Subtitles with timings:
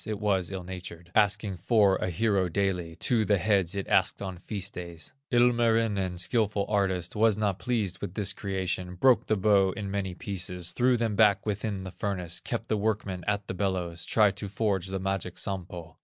[0.07, 4.39] it was ill natured, Asking for a hero daily, Two the heads it asked on
[4.39, 5.13] feast days.
[5.29, 10.71] Ilmarinen, skilful artist, Was not pleased with this creation, Broke the bow in many pieces,
[10.71, 14.87] Threw them back within the furnace, Kept the workmen at the bellows, Tried to forge
[14.87, 15.97] the magic Sampo.